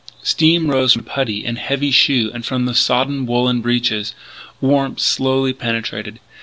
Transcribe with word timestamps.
Steam 0.23 0.67
rose 0.71 0.93
from 0.93 1.03
puttee 1.03 1.45
and 1.45 1.59
heavy 1.59 1.91
shoe 1.91 2.31
and 2.33 2.43
from 2.43 2.65
the 2.65 2.73
sodden 2.73 3.27
woollen 3.27 3.61
breeches. 3.61 4.15
Warmth 4.59 4.99
slowly 4.99 5.53
penetrated. 5.53 6.19